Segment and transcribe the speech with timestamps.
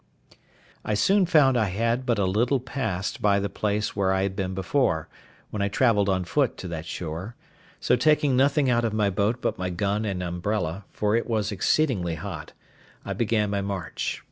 [0.83, 4.35] I soon found I had but a little passed by the place where I had
[4.35, 5.07] been before,
[5.51, 7.35] when I travelled on foot to that shore;
[7.79, 11.51] so taking nothing out of my boat but my gun and umbrella, for it was
[11.51, 12.53] exceedingly hot,
[13.05, 14.19] I began my march.